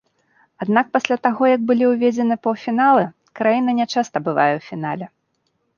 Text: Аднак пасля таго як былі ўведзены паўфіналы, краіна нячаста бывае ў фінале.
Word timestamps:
Аднак 0.65 0.87
пасля 0.95 1.17
таго 1.27 1.43
як 1.55 1.61
былі 1.73 1.85
ўведзены 1.91 2.35
паўфіналы, 2.49 3.05
краіна 3.43 3.71
нячаста 3.83 4.17
бывае 4.31 4.49
ў 4.57 4.69
фінале. 4.73 5.05